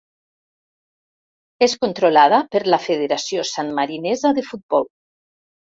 [1.67, 4.93] És controlada per la Federació Sanmarinesa de Futbol.